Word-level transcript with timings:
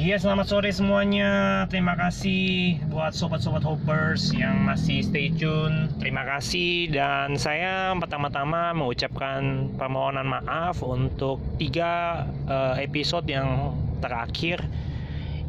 Iya, 0.00 0.16
selamat 0.16 0.46
sore 0.48 0.72
semuanya. 0.72 1.28
Terima 1.68 1.92
kasih 1.92 2.80
buat 2.88 3.12
sobat-sobat 3.12 3.60
hoppers 3.68 4.32
yang 4.32 4.64
masih 4.64 5.04
stay 5.04 5.28
tune. 5.28 5.92
Terima 6.00 6.24
kasih 6.24 6.88
dan 6.88 7.36
saya 7.36 7.92
pertama-tama 8.00 8.72
mengucapkan 8.72 9.68
permohonan 9.76 10.24
maaf 10.24 10.80
untuk 10.80 11.44
tiga 11.60 12.24
uh, 12.48 12.80
episode 12.80 13.28
yang 13.28 13.76
terakhir 14.00 14.64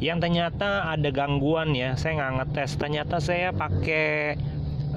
yang 0.04 0.20
ternyata 0.20 0.84
ada 0.84 1.08
gangguan 1.08 1.72
ya. 1.72 1.96
Saya 1.96 2.20
nggak 2.20 2.32
ngetes. 2.44 2.76
Ternyata 2.76 3.24
saya 3.24 3.56
pakai 3.56 4.36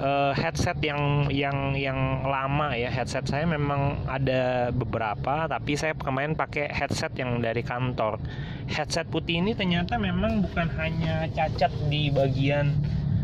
uh, 0.00 0.32
headset 0.36 0.76
yang 0.84 1.28
yang 1.32 1.72
yang 1.76 2.24
lama 2.24 2.72
ya. 2.76 2.88
Headset 2.92 3.26
saya 3.28 3.44
memang 3.48 4.04
ada 4.08 4.70
beberapa 4.72 5.48
tapi 5.48 5.76
saya 5.76 5.96
kemarin 5.96 6.36
pakai 6.36 6.70
headset 6.72 7.12
yang 7.16 7.40
dari 7.40 7.60
kantor. 7.64 8.20
Headset 8.68 9.08
putih 9.08 9.40
ini 9.40 9.56
ternyata 9.56 9.96
memang 9.96 10.44
bukan 10.44 10.68
hanya 10.76 11.28
cacat 11.32 11.72
di 11.88 12.08
bagian 12.12 12.72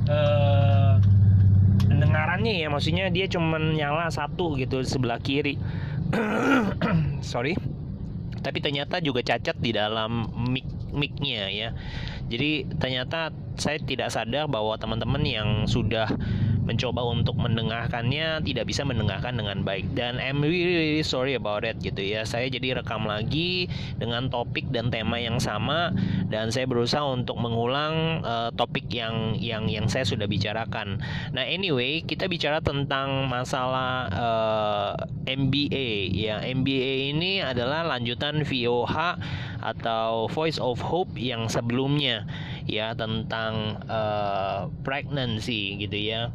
uh, 0.08 0.98
pendengarannya 1.86 2.60
ya. 2.60 2.68
Maksudnya 2.72 3.08
dia 3.12 3.28
cuma 3.28 3.60
nyala 3.60 4.08
satu 4.08 4.56
gitu 4.56 4.80
sebelah 4.82 5.20
kiri. 5.20 5.56
Sorry. 7.24 7.56
Tapi 8.42 8.58
ternyata 8.58 8.98
juga 8.98 9.22
cacat 9.22 9.54
di 9.62 9.70
dalam 9.70 10.27
mic 10.50 10.66
micnya 10.92 11.48
ya. 11.48 11.68
Jadi 12.28 12.68
ternyata 12.77 13.32
saya 13.56 13.80
tidak 13.80 14.12
sadar 14.12 14.48
bahwa 14.48 14.77
teman-teman 14.77 15.22
yang 15.24 15.48
sudah 15.64 16.08
mencoba 16.62 17.02
untuk 17.02 17.34
mendengarkannya 17.34 18.42
tidak 18.46 18.64
bisa 18.70 18.86
mendengarkan 18.86 19.34
dengan 19.34 19.66
baik. 19.66 19.90
Dan 19.92 20.22
I'm 20.22 20.40
really, 20.42 20.74
really 20.78 21.06
sorry 21.06 21.34
about 21.34 21.66
it 21.66 21.78
gitu 21.82 22.00
ya. 22.00 22.22
Saya 22.22 22.46
jadi 22.46 22.82
rekam 22.82 23.04
lagi 23.06 23.66
dengan 23.98 24.30
topik 24.30 24.70
dan 24.70 24.88
tema 24.94 25.18
yang 25.18 25.42
sama 25.42 25.91
dan 26.30 26.54
saya 26.54 26.70
berusaha 26.70 27.02
untuk 27.02 27.36
mengulang 27.38 28.22
uh, 28.22 28.50
topik 28.54 28.86
yang 28.94 29.34
yang 29.38 29.66
yang 29.66 29.91
saya 29.91 30.06
sudah 30.06 30.30
bicarakan. 30.30 31.02
Nah 31.34 31.44
anyway 31.44 32.00
kita 32.06 32.30
bicara 32.30 32.62
tentang 32.62 33.26
masalah 33.26 34.06
uh, 34.14 34.92
eh, 35.26 35.34
MBA 35.34 35.88
ya. 36.14 36.36
MBA 36.47 37.12
ini 37.14 37.42
adalah 37.42 37.82
lanjutan 37.86 38.47
VOH 38.47 39.19
atau 39.62 40.26
Voice 40.30 40.58
of 40.58 40.82
Hope 40.82 41.14
yang 41.19 41.47
sebelumnya 41.47 42.26
ya 42.66 42.94
tentang 42.94 43.78
uh, 43.86 44.70
pregnancy 44.86 45.78
gitu 45.78 45.98
ya 45.98 46.30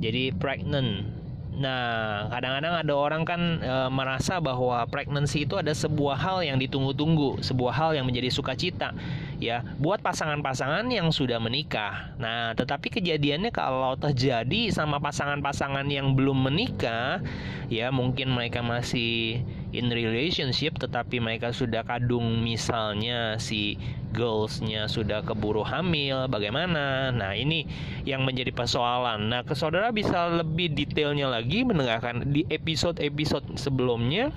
jadi 0.00 0.32
pregnant 0.34 1.20
Nah, 1.60 2.24
kadang-kadang 2.32 2.74
ada 2.80 2.94
orang 2.96 3.22
kan 3.28 3.60
e, 3.60 3.74
merasa 3.92 4.40
bahwa 4.40 4.80
pregnancy 4.88 5.44
itu 5.44 5.60
ada 5.60 5.76
sebuah 5.76 6.16
hal 6.16 6.38
yang 6.40 6.56
ditunggu-tunggu, 6.56 7.44
sebuah 7.44 7.74
hal 7.76 7.90
yang 7.92 8.08
menjadi 8.08 8.32
sukacita, 8.32 8.96
ya, 9.36 9.60
buat 9.76 10.00
pasangan-pasangan 10.00 10.88
yang 10.88 11.12
sudah 11.12 11.36
menikah. 11.36 12.16
Nah, 12.16 12.56
tetapi 12.56 12.88
kejadiannya 12.88 13.52
kalau 13.52 13.92
terjadi 14.00 14.72
sama 14.72 15.04
pasangan-pasangan 15.04 15.84
yang 15.92 16.16
belum 16.16 16.48
menikah, 16.48 17.20
ya 17.68 17.92
mungkin 17.92 18.32
mereka 18.32 18.64
masih 18.64 19.44
in 19.70 19.90
relationship, 19.90 20.78
tetapi 20.78 21.22
mereka 21.22 21.54
sudah 21.54 21.86
kadung 21.86 22.42
misalnya 22.42 23.38
si 23.38 23.78
girlsnya 24.10 24.90
sudah 24.90 25.22
keburu 25.22 25.62
hamil, 25.62 26.26
bagaimana? 26.26 27.14
Nah, 27.14 27.32
ini 27.34 27.66
yang 28.02 28.26
menjadi 28.26 28.50
persoalan. 28.50 29.30
Nah, 29.30 29.46
ke 29.46 29.54
saudara 29.54 29.94
bisa 29.94 30.42
lebih 30.42 30.74
detailnya 30.74 31.30
lagi 31.30 31.62
mendengarkan 31.62 32.26
di 32.34 32.42
episode-episode 32.50 33.54
sebelumnya. 33.54 34.34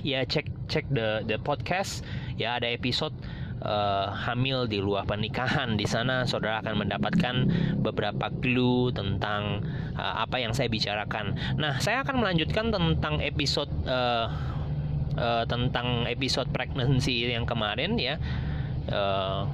Ya, 0.00 0.22
cek 0.24 0.48
cek 0.70 0.86
the 0.94 1.26
the 1.26 1.36
podcast. 1.42 2.06
Ya, 2.38 2.56
ada 2.56 2.70
episode 2.70 3.12
uh, 3.62 4.12
hamil 4.14 4.66
di 4.66 4.78
luar 4.82 5.06
pernikahan. 5.08 5.74
Di 5.78 5.86
sana 5.88 6.26
saudara 6.28 6.60
akan 6.62 6.86
mendapatkan 6.86 7.34
beberapa 7.78 8.30
clue 8.42 8.90
tentang 8.94 9.62
uh, 9.98 10.14
apa 10.22 10.42
yang 10.42 10.52
saya 10.54 10.70
bicarakan. 10.70 11.34
Nah, 11.56 11.78
saya 11.78 12.02
akan 12.02 12.22
melanjutkan 12.22 12.70
tentang 12.70 13.22
episode 13.22 13.70
uh, 13.86 14.30
uh, 15.18 15.44
tentang 15.44 16.06
episode 16.06 16.48
pregnancy 16.54 17.26
yang 17.26 17.44
kemarin 17.44 17.98
ya 17.98 18.16
uh, 18.94 19.44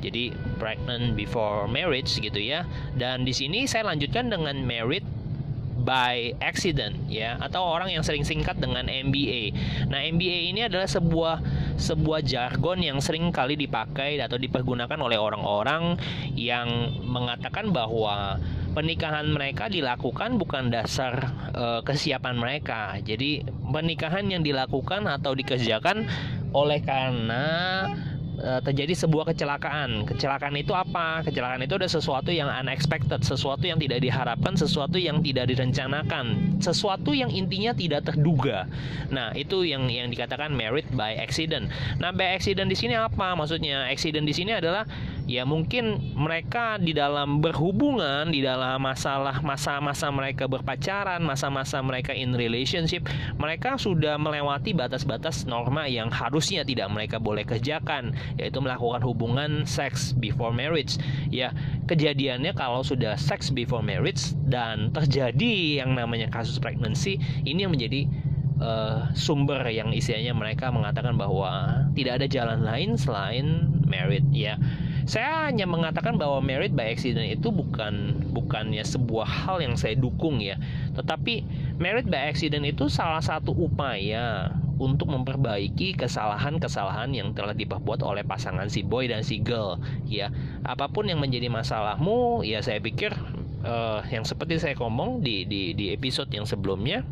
jadi 0.00 0.32
pregnant 0.56 1.12
before 1.12 1.68
marriage 1.68 2.16
gitu 2.16 2.40
ya 2.40 2.64
dan 2.96 3.28
di 3.28 3.36
sini 3.36 3.68
saya 3.68 3.92
lanjutkan 3.92 4.32
dengan 4.32 4.56
married 4.64 5.04
by 5.90 6.38
accident 6.38 6.94
ya 7.10 7.34
atau 7.42 7.66
orang 7.66 7.90
yang 7.90 8.06
sering 8.06 8.22
singkat 8.22 8.62
dengan 8.62 8.86
MBA. 8.86 9.50
Nah, 9.90 10.06
MBA 10.06 10.54
ini 10.54 10.70
adalah 10.70 10.86
sebuah 10.86 11.42
sebuah 11.74 12.22
jargon 12.22 12.78
yang 12.78 13.02
sering 13.02 13.34
kali 13.34 13.58
dipakai 13.58 14.22
atau 14.22 14.38
dipergunakan 14.38 14.94
oleh 15.02 15.18
orang-orang 15.18 15.98
yang 16.38 16.94
mengatakan 17.02 17.74
bahwa 17.74 18.38
pernikahan 18.70 19.26
mereka 19.34 19.66
dilakukan 19.66 20.38
bukan 20.38 20.70
dasar 20.70 21.34
e, 21.50 21.82
kesiapan 21.82 22.38
mereka. 22.38 22.94
Jadi, 23.02 23.42
pernikahan 23.66 24.30
yang 24.30 24.46
dilakukan 24.46 25.10
atau 25.10 25.34
dikerjakan 25.34 26.06
oleh 26.54 26.78
karena 26.86 27.46
uh, 28.40 28.60
terjadi 28.64 28.96
sebuah 29.06 29.30
kecelakaan. 29.32 30.08
Kecelakaan 30.08 30.56
itu 30.56 30.72
apa? 30.72 31.22
Kecelakaan 31.22 31.62
itu 31.64 31.76
ada 31.76 31.88
sesuatu 31.88 32.32
yang 32.32 32.48
unexpected, 32.48 33.20
sesuatu 33.22 33.64
yang 33.68 33.78
tidak 33.78 34.00
diharapkan, 34.02 34.56
sesuatu 34.56 34.96
yang 34.96 35.20
tidak 35.20 35.52
direncanakan, 35.52 36.56
sesuatu 36.58 37.12
yang 37.12 37.28
intinya 37.28 37.76
tidak 37.76 38.08
terduga. 38.08 38.66
Nah, 39.12 39.30
itu 39.36 39.62
yang 39.68 39.86
yang 39.92 40.08
dikatakan 40.08 40.50
merit 40.52 40.88
by 40.96 41.14
accident. 41.20 41.68
Nah, 42.00 42.10
by 42.10 42.34
accident 42.36 42.66
di 42.66 42.76
sini 42.76 42.96
apa? 42.96 43.36
Maksudnya 43.36 43.86
accident 43.86 44.24
di 44.24 44.34
sini 44.34 44.56
adalah 44.56 44.88
ya 45.28 45.44
mungkin 45.44 46.14
mereka 46.16 46.76
di 46.80 46.96
dalam 46.96 47.40
berhubungan 47.44 48.28
di 48.32 48.44
dalam 48.44 48.80
masalah 48.80 49.40
masa-masa 49.40 50.08
mereka 50.12 50.46
berpacaran 50.46 51.20
masa-masa 51.24 51.80
mereka 51.84 52.12
in 52.16 52.36
relationship 52.36 53.04
mereka 53.36 53.76
sudah 53.80 54.16
melewati 54.20 54.76
batas-batas 54.76 55.44
norma 55.48 55.88
yang 55.88 56.08
harusnya 56.12 56.62
tidak 56.64 56.88
mereka 56.92 57.16
boleh 57.16 57.42
kerjakan 57.44 58.12
yaitu 58.36 58.60
melakukan 58.60 59.00
hubungan 59.00 59.64
seks 59.64 60.12
before 60.16 60.52
marriage. 60.52 61.00
Ya 61.32 61.52
kejadiannya 61.88 62.52
kalau 62.54 62.84
sudah 62.84 63.16
seks 63.16 63.48
before 63.50 63.82
marriage 63.82 64.36
dan 64.46 64.92
terjadi 64.92 65.82
yang 65.84 65.96
namanya 65.96 66.28
kasus 66.28 66.60
pregnancy 66.60 67.18
ini 67.48 67.64
yang 67.64 67.72
menjadi 67.72 68.06
uh, 68.60 69.10
sumber 69.16 69.64
yang 69.72 69.90
istilahnya 69.90 70.36
mereka 70.36 70.70
mengatakan 70.70 71.16
bahwa 71.16 71.84
tidak 71.96 72.22
ada 72.22 72.26
jalan 72.30 72.60
lain 72.62 72.94
selain 72.94 73.66
merit 73.88 74.24
ya 74.30 74.60
saya 75.04 75.48
hanya 75.48 75.64
mengatakan 75.64 76.16
bahwa 76.20 76.40
merit 76.44 76.72
by 76.72 76.92
accident 76.92 77.28
itu 77.28 77.48
bukan 77.52 78.20
bukannya 78.34 78.82
sebuah 78.82 79.26
hal 79.26 79.62
yang 79.62 79.74
saya 79.76 79.96
dukung 79.96 80.40
ya. 80.40 80.56
Tetapi 80.96 81.44
merit 81.80 82.08
by 82.08 82.30
accident 82.30 82.64
itu 82.66 82.88
salah 82.90 83.22
satu 83.22 83.52
upaya 83.52 84.52
untuk 84.80 85.12
memperbaiki 85.12 85.92
kesalahan-kesalahan 86.00 87.12
yang 87.12 87.36
telah 87.36 87.52
diperbuat 87.52 88.00
oleh 88.00 88.24
pasangan 88.24 88.72
si 88.72 88.80
boy 88.80 89.06
dan 89.12 89.20
si 89.20 89.40
girl 89.44 89.76
ya. 90.08 90.32
Apa 90.64 90.88
pun 90.88 91.06
yang 91.06 91.20
menjadi 91.20 91.52
masalahmu 91.52 92.40
ya 92.48 92.64
saya 92.64 92.80
pikir 92.80 93.12
uh, 93.64 94.00
yang 94.08 94.24
seperti 94.24 94.56
saya 94.56 94.74
ngomong 94.80 95.20
di 95.20 95.44
di 95.44 95.76
di 95.76 95.92
episode 95.92 96.32
yang 96.32 96.48
sebelumnya 96.48 97.04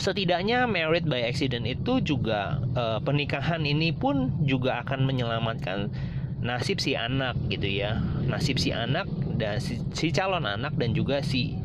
setidaknya 0.00 0.64
merit 0.64 1.04
by 1.04 1.28
accident 1.28 1.68
itu 1.68 2.00
juga 2.00 2.60
uh, 2.72 2.98
pernikahan 3.04 3.60
ini 3.64 3.92
pun 3.92 4.32
juga 4.48 4.80
akan 4.84 5.04
menyelamatkan 5.04 5.92
nasib 6.42 6.82
si 6.82 6.98
anak 6.98 7.38
gitu 7.48 7.70
ya. 7.70 8.02
Nasib 8.26 8.58
si 8.58 8.74
anak 8.74 9.06
dan 9.38 9.62
si, 9.62 9.78
si 9.94 10.10
calon 10.10 10.44
anak 10.44 10.74
dan 10.76 10.92
juga 10.92 11.22
si 11.22 11.56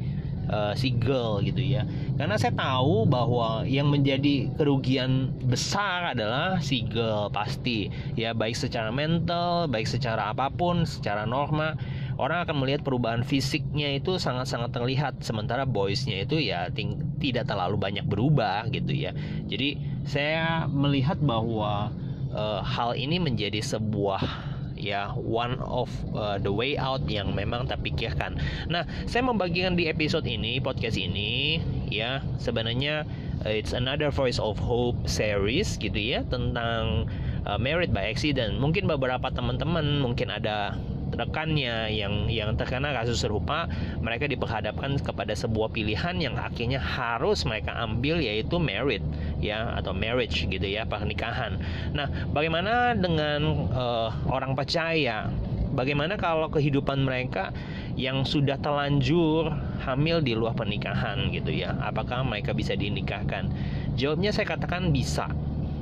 uh, 0.51 0.73
si 0.73 0.95
girl 0.95 1.43
gitu 1.43 1.59
ya. 1.59 1.83
Karena 2.15 2.39
saya 2.39 2.55
tahu 2.55 3.05
bahwa 3.05 3.65
yang 3.67 3.91
menjadi 3.91 4.49
kerugian 4.55 5.33
besar 5.45 6.15
adalah 6.15 6.61
si 6.63 6.87
girl 6.87 7.29
pasti. 7.29 7.91
Ya 8.15 8.31
baik 8.31 8.55
secara 8.55 8.89
mental 8.89 9.67
baik 9.69 9.85
secara 9.89 10.31
apa 10.31 10.49
pun 10.49 10.87
secara 10.87 11.27
norma 11.27 11.75
orang 12.17 12.49
akan 12.49 12.65
melihat 12.65 12.81
perubahan 12.81 13.21
fisiknya 13.21 13.93
itu 13.97 14.17
sangat-sangat 14.17 14.73
terlihat. 14.73 15.13
Sementara 15.21 15.65
boysnya 15.67 16.25
itu 16.25 16.41
ya 16.41 16.69
ting 16.73 16.97
tidak 17.21 17.49
terlalu 17.49 17.77
banyak 17.77 18.05
berubah 18.05 18.65
gitu 18.73 18.93
ya. 18.93 19.13
Jadi 19.45 19.77
saya 20.07 20.65
melihat 20.69 21.19
bahwa 21.21 21.93
uh, 22.33 22.61
hal 22.65 22.97
ini 22.97 23.21
menjadi 23.21 23.61
sebuah 23.61 24.56
ya 24.77 25.11
one 25.17 25.57
of 25.65 25.89
uh, 26.13 26.37
the 26.37 26.53
way 26.53 26.77
out 26.77 27.03
yang 27.09 27.33
memang 27.33 27.65
tak 27.65 27.81
pikirkan. 27.81 28.37
Nah, 28.69 28.85
saya 29.09 29.25
membagikan 29.25 29.73
di 29.73 29.89
episode 29.89 30.23
ini 30.29 30.61
podcast 30.61 30.95
ini 30.95 31.59
ya 31.89 32.21
sebenarnya 32.37 33.03
uh, 33.43 33.51
it's 33.51 33.73
another 33.73 34.13
voice 34.13 34.37
of 34.37 34.55
hope 34.61 34.97
series 35.09 35.75
gitu 35.81 35.97
ya 35.97 36.23
tentang 36.29 37.09
uh, 37.43 37.59
married 37.59 37.91
by 37.91 38.07
accident. 38.07 38.61
Mungkin 38.61 38.85
beberapa 38.85 39.27
teman-teman 39.33 39.99
mungkin 39.99 40.29
ada 40.31 40.77
rekannya 41.13 41.91
yang 41.93 42.27
yang 42.27 42.53
terkena 42.59 42.91
kasus 42.91 43.23
serupa 43.23 43.69
mereka 44.03 44.27
diperhadapkan 44.27 44.99
kepada 44.99 45.31
sebuah 45.33 45.71
pilihan 45.71 46.19
yang 46.19 46.35
akhirnya 46.35 46.81
harus 46.81 47.47
mereka 47.47 47.75
ambil 47.79 48.19
yaitu 48.19 48.59
merit 48.59 49.03
ya 49.39 49.77
atau 49.79 49.95
marriage 49.95 50.45
gitu 50.47 50.67
ya 50.67 50.83
pernikahan. 50.83 51.61
Nah, 51.93 52.09
bagaimana 52.33 52.97
dengan 52.97 53.69
uh, 53.71 54.09
orang 54.27 54.57
percaya? 54.57 55.29
Bagaimana 55.77 56.17
kalau 56.17 56.49
kehidupan 56.49 57.05
mereka 57.05 57.53
yang 57.93 58.25
sudah 58.25 58.57
telanjur 58.57 59.53
hamil 59.85 60.25
di 60.25 60.33
luar 60.33 60.57
pernikahan 60.57 61.29
gitu 61.29 61.53
ya? 61.53 61.77
Apakah 61.85 62.25
mereka 62.25 62.57
bisa 62.57 62.73
dinikahkan? 62.73 63.53
Jawabnya 63.93 64.33
saya 64.33 64.57
katakan 64.57 64.89
bisa 64.89 65.29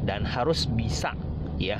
dan 0.04 0.28
harus 0.28 0.68
bisa 0.68 1.16
ya. 1.56 1.80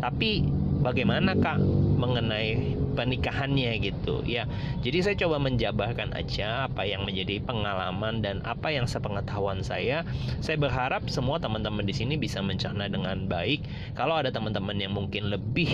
Tapi 0.00 0.48
bagaimana 0.80 1.36
kak 1.36 1.60
mengenai 2.00 2.76
pernikahannya 2.96 3.80
gitu? 3.80 4.24
Ya 4.26 4.48
jadi 4.80 5.04
saya 5.04 5.16
coba 5.20 5.38
menjabarkan 5.40 6.16
aja 6.16 6.66
apa 6.66 6.88
yang 6.88 7.06
menjadi 7.06 7.40
pengalaman 7.44 8.24
dan 8.24 8.42
apa 8.42 8.72
yang 8.72 8.88
sepengetahuan 8.88 9.62
saya. 9.62 10.02
Saya 10.40 10.56
berharap 10.58 11.06
semua 11.12 11.38
teman-teman 11.38 11.84
di 11.84 11.94
sini 11.94 12.16
bisa 12.16 12.40
mencerna 12.40 12.88
dengan 12.90 13.28
baik. 13.30 13.64
Kalau 13.94 14.18
ada 14.18 14.32
teman-teman 14.32 14.76
yang 14.80 14.92
mungkin 14.96 15.30
lebih 15.30 15.70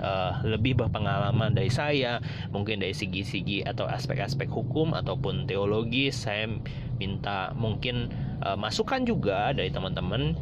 uh, 0.00 0.40
lebih 0.44 0.78
berpengalaman 0.78 1.56
dari 1.56 1.72
saya 1.72 2.20
mungkin 2.50 2.80
dari 2.80 2.94
segi-segi 2.96 3.64
atau 3.64 3.88
aspek-aspek 3.88 4.48
hukum 4.50 4.92
ataupun 4.92 5.48
teologi 5.48 6.12
saya 6.12 6.48
minta 7.00 7.50
mungkin 7.58 8.10
uh, 8.44 8.54
masukan 8.54 9.02
juga 9.02 9.50
dari 9.50 9.72
teman-teman 9.72 10.36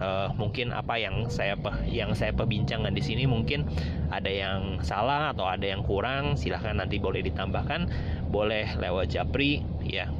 uh, 0.00 0.28
mungkin 0.36 0.72
apa 0.72 0.96
yang 1.00 1.28
saya 1.32 1.56
yang 1.88 2.12
saya 2.12 2.32
perbincangkan 2.32 2.92
di 2.92 3.02
sini 3.02 3.24
mungkin 3.24 3.66
ada 4.12 4.28
yang 4.28 4.80
salah 4.84 5.32
atau 5.32 5.48
ada 5.48 5.64
yang 5.64 5.84
kurang 5.84 6.38
silahkan 6.38 6.76
nanti 6.76 7.00
boleh 7.00 7.24
ditambahkan 7.24 7.88
boleh 8.30 8.76
lewat 8.78 9.12
Japri 9.12 9.64
ya 9.82 10.10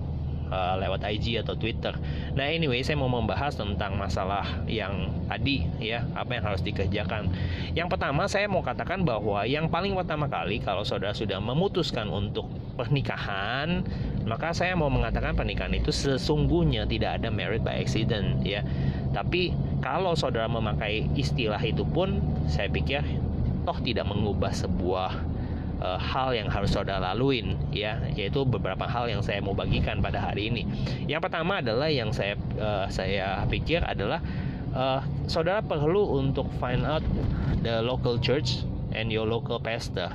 uh, 0.50 0.74
lewat 0.78 1.02
IG 1.06 1.42
atau 1.42 1.54
Twitter. 1.58 1.94
Nah, 2.34 2.46
anyway, 2.46 2.82
saya 2.82 2.98
mau 2.98 3.10
membahas 3.10 3.56
tentang 3.58 3.98
masalah 3.98 4.46
yang 4.70 5.10
tadi 5.26 5.66
ya, 5.82 6.06
apa 6.14 6.38
yang 6.38 6.44
harus 6.46 6.62
dikerjakan. 6.62 7.30
Yang 7.74 7.88
pertama, 7.90 8.30
saya 8.30 8.46
mau 8.46 8.62
katakan 8.62 9.02
bahwa 9.02 9.42
yang 9.46 9.66
paling 9.70 9.94
pertama 9.94 10.30
kali 10.30 10.62
kalau 10.62 10.86
saudara 10.86 11.14
sudah 11.14 11.42
memutuskan 11.42 12.10
untuk 12.10 12.46
pernikahan, 12.76 13.82
maka 14.28 14.52
saya 14.52 14.76
mau 14.76 14.92
mengatakan 14.92 15.32
pernikahan 15.32 15.72
itu 15.72 15.90
sesungguhnya 15.90 16.84
tidak 16.84 17.22
ada 17.22 17.28
merit 17.32 17.64
by 17.64 17.80
accident 17.80 18.44
ya. 18.44 18.62
Tapi 19.16 19.54
kalau 19.80 20.16
saudara 20.16 20.48
memakai 20.48 21.08
istilah 21.14 21.60
itu 21.60 21.84
pun 21.84 22.20
saya 22.48 22.70
pikir 22.70 23.04
toh 23.66 23.78
tidak 23.82 24.06
mengubah 24.06 24.54
sebuah 24.54 25.12
uh, 25.82 25.98
hal 25.98 26.32
yang 26.32 26.48
harus 26.48 26.72
saudara 26.72 27.12
laluin 27.12 27.58
ya. 27.74 27.98
Yaitu 28.14 28.46
beberapa 28.46 28.86
hal 28.86 29.10
yang 29.10 29.20
saya 29.20 29.42
mau 29.42 29.52
bagikan 29.52 30.00
pada 30.00 30.22
hari 30.22 30.48
ini. 30.48 30.62
Yang 31.10 31.28
pertama 31.28 31.60
adalah 31.60 31.90
yang 31.90 32.14
saya 32.14 32.38
uh, 32.56 32.86
saya 32.88 33.42
pikir 33.50 33.82
adalah 33.82 34.22
uh, 34.72 35.00
saudara 35.26 35.60
perlu 35.60 36.16
untuk 36.16 36.48
find 36.62 36.86
out 36.86 37.04
the 37.60 37.82
local 37.82 38.16
church 38.16 38.62
and 38.94 39.10
your 39.12 39.26
local 39.26 39.60
pastor 39.60 40.12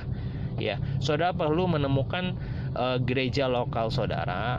ya. 0.56 0.80
Saudara 0.98 1.36
perlu 1.36 1.68
menemukan 1.68 2.34
uh, 2.74 2.96
gereja 3.00 3.46
lokal 3.46 3.92
saudara 3.92 4.58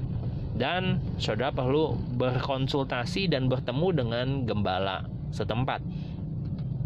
dan 0.63 1.03
saudara 1.19 1.51
perlu 1.51 1.99
berkonsultasi 2.15 3.27
dan 3.27 3.51
bertemu 3.51 3.87
dengan 3.91 4.27
gembala 4.47 5.03
setempat. 5.35 5.83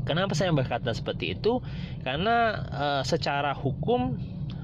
Kenapa 0.01 0.33
saya 0.33 0.49
berkata 0.49 0.89
seperti 0.97 1.37
itu? 1.37 1.61
Karena 2.01 2.65
uh, 2.73 3.03
secara 3.05 3.53
hukum 3.53 4.17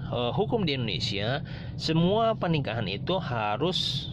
uh, 0.09 0.33
hukum 0.33 0.65
di 0.65 0.73
Indonesia 0.73 1.45
semua 1.77 2.33
pernikahan 2.33 2.89
itu 2.89 3.21
harus 3.21 4.09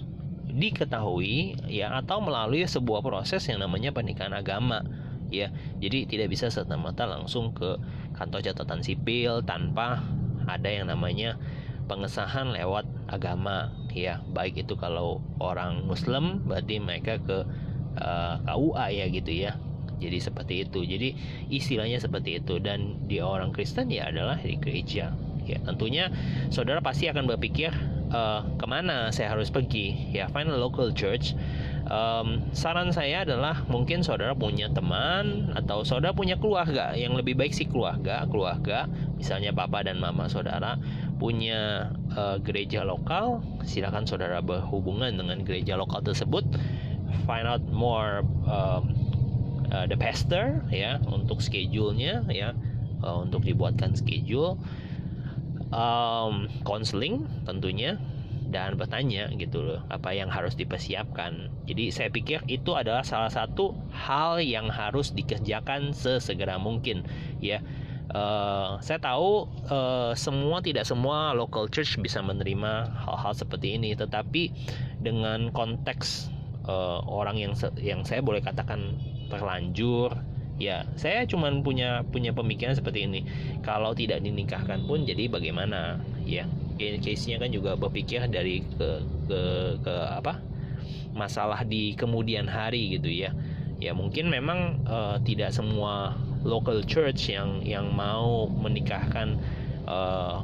diketahui 0.52 1.56
ya 1.70 1.96
atau 1.96 2.20
melalui 2.20 2.68
sebuah 2.68 3.00
proses 3.00 3.40
yang 3.48 3.64
namanya 3.64 3.96
pernikahan 3.96 4.36
agama 4.36 4.84
ya. 5.32 5.48
Jadi 5.80 6.12
tidak 6.12 6.28
bisa 6.28 6.52
serta 6.52 6.76
merta 6.76 7.08
langsung 7.08 7.56
ke 7.56 7.80
kantor 8.20 8.52
catatan 8.52 8.84
sipil 8.84 9.40
tanpa 9.48 10.04
ada 10.44 10.68
yang 10.68 10.92
namanya 10.92 11.40
pengesahan 11.88 12.52
lewat 12.52 12.99
agama. 13.10 13.74
Ya 13.90 14.22
baik 14.30 14.62
itu 14.62 14.78
kalau 14.78 15.18
orang 15.42 15.84
Muslim 15.84 16.46
berarti 16.46 16.78
mereka 16.78 17.18
ke 17.18 17.42
uh, 17.98 18.38
eh, 18.38 18.54
KUA 18.54 18.86
ya 18.94 19.06
gitu 19.10 19.32
ya. 19.34 19.52
Jadi 20.00 20.18
seperti 20.22 20.54
itu. 20.64 20.80
Jadi 20.86 21.08
istilahnya 21.52 22.00
seperti 22.00 22.40
itu. 22.40 22.56
Dan 22.62 23.04
di 23.04 23.20
orang 23.20 23.52
Kristen 23.52 23.92
ya 23.92 24.08
adalah 24.08 24.40
di 24.40 24.56
gereja. 24.56 25.12
Ya 25.44 25.58
tentunya 25.66 26.08
saudara 26.48 26.78
pasti 26.80 27.10
akan 27.10 27.26
berpikir 27.26 27.74
uh, 28.14 28.46
ke 28.56 28.66
mana 28.70 29.12
saya 29.12 29.34
harus 29.34 29.52
pergi. 29.52 30.14
Ya 30.14 30.30
find 30.32 30.48
a 30.48 30.56
local 30.56 30.94
church. 30.94 31.36
Um, 31.90 32.46
saran 32.54 32.94
saya 32.94 33.26
adalah 33.26 33.66
mungkin 33.66 34.06
saudara 34.06 34.30
punya 34.38 34.70
teman 34.70 35.50
atau 35.58 35.82
saudara 35.82 36.14
punya 36.14 36.38
keluarga. 36.38 36.94
Yang 36.94 37.24
lebih 37.24 37.34
baik 37.36 37.52
sih 37.52 37.66
keluarga 37.66 38.24
keluarga. 38.30 38.86
Misalnya 39.18 39.52
papa 39.52 39.84
dan 39.84 39.98
mama 40.00 40.30
saudara 40.30 40.80
punya 41.20 41.92
uh, 42.16 42.40
gereja 42.40 42.80
lokal, 42.82 43.44
silakan 43.68 44.08
saudara 44.08 44.40
berhubungan 44.40 45.12
dengan 45.12 45.44
gereja 45.44 45.76
lokal 45.76 46.00
tersebut. 46.00 46.42
Find 47.28 47.44
out 47.44 47.60
more 47.68 48.24
um, 48.48 48.96
uh, 49.68 49.84
the 49.84 50.00
pastor 50.00 50.64
ya 50.72 50.98
untuk 51.12 51.44
schedule-nya 51.44 52.24
ya 52.32 52.56
uh, 53.04 53.20
untuk 53.20 53.44
dibuatkan 53.44 53.92
schedule 53.92 54.56
um, 55.70 56.48
counseling 56.66 57.28
tentunya 57.46 58.00
dan 58.50 58.74
bertanya 58.74 59.30
gitu 59.38 59.62
loh 59.62 59.80
apa 59.86 60.10
yang 60.10 60.26
harus 60.26 60.58
dipersiapkan. 60.58 61.54
Jadi 61.70 61.94
saya 61.94 62.10
pikir 62.10 62.42
itu 62.50 62.74
adalah 62.74 63.06
salah 63.06 63.30
satu 63.30 63.78
hal 63.94 64.42
yang 64.42 64.66
harus 64.66 65.14
dikerjakan 65.14 65.94
sesegera 65.94 66.58
mungkin 66.58 67.06
ya 67.38 67.62
Uh, 68.10 68.82
saya 68.82 68.98
tahu 68.98 69.46
uh, 69.70 70.10
semua 70.18 70.58
tidak 70.58 70.82
semua 70.82 71.30
local 71.30 71.70
church 71.70 71.94
bisa 72.02 72.18
menerima 72.18 72.90
hal-hal 72.90 73.32
seperti 73.38 73.78
ini, 73.78 73.94
tetapi 73.94 74.50
dengan 74.98 75.54
konteks 75.54 76.26
uh, 76.66 77.06
orang 77.06 77.38
yang 77.38 77.52
yang 77.78 78.02
saya 78.02 78.18
boleh 78.18 78.42
katakan 78.42 78.98
terlanjur, 79.30 80.18
ya 80.58 80.90
saya 80.98 81.22
cuma 81.30 81.54
punya 81.62 82.02
punya 82.10 82.34
pemikiran 82.34 82.74
seperti 82.74 83.06
ini. 83.06 83.20
Kalau 83.62 83.94
tidak 83.94 84.26
dinikahkan 84.26 84.90
pun 84.90 85.06
jadi 85.06 85.30
bagaimana? 85.30 86.02
Ya, 86.26 86.50
case-nya 86.78 87.38
kan 87.38 87.54
juga 87.54 87.78
berpikir 87.78 88.26
dari 88.26 88.66
ke 88.74 89.06
ke 89.30 89.40
ke 89.86 89.94
apa? 90.18 90.50
masalah 91.10 91.66
di 91.66 91.94
kemudian 91.98 92.46
hari 92.46 92.98
gitu 92.98 93.10
ya. 93.10 93.34
Ya 93.80 93.96
mungkin 93.96 94.28
memang 94.28 94.84
uh, 94.84 95.16
tidak 95.24 95.50
semua 95.50 96.14
local 96.44 96.80
church 96.84 97.28
yang 97.32 97.60
yang 97.64 97.92
mau 97.92 98.48
menikahkan 98.48 99.36
uh, 99.84 100.40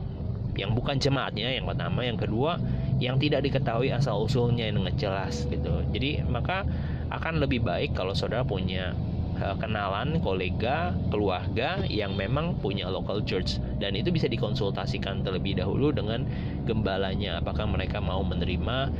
yang 0.56 0.72
bukan 0.72 0.96
jemaatnya 0.96 1.56
yang 1.56 1.68
pertama. 1.68 2.04
Yang 2.04 2.28
kedua 2.28 2.60
yang 2.96 3.20
tidak 3.20 3.44
diketahui 3.44 3.92
asal 3.92 4.24
usulnya 4.24 4.68
dengan 4.72 4.92
jelas 4.96 5.44
gitu. 5.48 5.84
Jadi 5.92 6.24
maka 6.24 6.64
akan 7.12 7.38
lebih 7.38 7.62
baik 7.62 7.94
kalau 7.94 8.16
saudara 8.16 8.42
punya 8.42 8.96
uh, 9.38 9.56
kenalan 9.60 10.18
kolega 10.24 10.96
keluarga 11.12 11.84
yang 11.86 12.16
memang 12.16 12.56
punya 12.58 12.88
local 12.88 13.20
church. 13.22 13.60
Dan 13.76 13.94
itu 13.94 14.08
bisa 14.08 14.26
dikonsultasikan 14.26 15.22
terlebih 15.22 15.60
dahulu 15.60 15.92
dengan 15.92 16.24
gembalanya. 16.64 17.44
Apakah 17.44 17.68
mereka 17.68 18.00
mau 18.00 18.24
menerima 18.24 18.90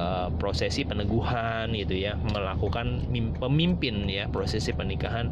uh, 0.00 0.28
prosesi 0.40 0.88
peneguhan 0.88 1.76
gitu 1.76 1.92
ya? 1.92 2.16
Melakukan 2.16 3.04
pemimpin 3.36 4.08
ya 4.08 4.32
prosesi 4.32 4.72
pernikahan 4.72 5.28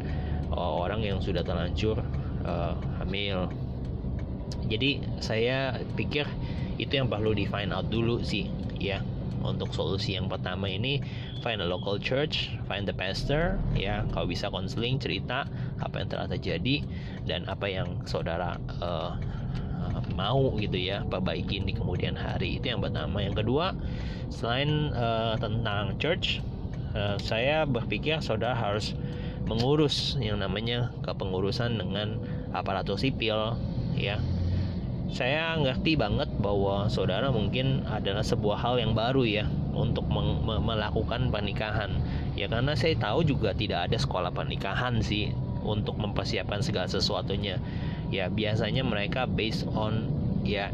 orang 0.55 1.01
yang 1.03 1.19
sudah 1.23 1.41
terlanjur 1.43 1.99
uh, 2.43 2.75
hamil. 2.99 3.47
Jadi 4.67 5.03
saya 5.19 5.79
pikir 5.95 6.27
itu 6.79 6.95
yang 6.95 7.11
perlu 7.11 7.35
di 7.35 7.47
find 7.47 7.71
out 7.71 7.87
dulu 7.87 8.19
sih 8.23 8.47
ya. 8.79 9.03
Untuk 9.41 9.73
solusi 9.73 10.13
yang 10.13 10.29
pertama 10.29 10.69
ini 10.69 11.01
find 11.41 11.57
a 11.57 11.65
local 11.65 11.97
church 11.97 12.53
find 12.69 12.85
the 12.85 12.93
pastor 12.93 13.57
ya. 13.73 14.05
Kalau 14.13 14.29
bisa 14.29 14.53
konseling 14.53 15.01
cerita 15.01 15.49
apa 15.81 16.05
yang 16.05 16.09
telah 16.13 16.27
terjadi 16.29 16.85
dan 17.25 17.49
apa 17.49 17.65
yang 17.65 18.05
saudara 18.05 18.61
uh, 18.85 19.17
mau 20.13 20.53
gitu 20.61 20.77
ya 20.77 21.01
perbaikin 21.09 21.65
di 21.65 21.73
kemudian 21.73 22.13
hari. 22.13 22.61
Itu 22.61 22.75
yang 22.75 22.85
pertama. 22.85 23.23
Yang 23.23 23.41
kedua 23.41 23.73
selain 24.29 24.93
uh, 24.93 25.35
tentang 25.41 25.97
church 25.97 26.39
uh, 26.93 27.17
saya 27.17 27.65
berpikir 27.65 28.21
saudara 28.21 28.53
harus 28.53 28.93
mengurus 29.47 30.17
yang 30.21 30.39
namanya 30.39 30.93
kepengurusan 31.05 31.77
dengan 31.79 32.19
aparatur 32.51 32.97
sipil 32.97 33.55
ya. 33.95 34.19
Saya 35.11 35.59
ngerti 35.59 35.99
banget 35.99 36.31
bahwa 36.39 36.87
saudara 36.87 37.35
mungkin 37.35 37.83
adalah 37.83 38.23
sebuah 38.23 38.55
hal 38.63 38.79
yang 38.79 38.95
baru 38.95 39.27
ya 39.27 39.45
untuk 39.75 40.07
melakukan 40.07 41.27
pernikahan. 41.27 41.99
Ya 42.39 42.47
karena 42.47 42.79
saya 42.79 42.95
tahu 42.95 43.27
juga 43.27 43.51
tidak 43.51 43.91
ada 43.91 43.97
sekolah 43.99 44.31
pernikahan 44.31 45.03
sih 45.03 45.35
untuk 45.67 45.99
mempersiapkan 45.99 46.63
segala 46.63 46.87
sesuatunya. 46.87 47.59
Ya 48.07 48.31
biasanya 48.31 48.87
mereka 48.87 49.27
based 49.27 49.67
on 49.75 50.07
ya 50.47 50.71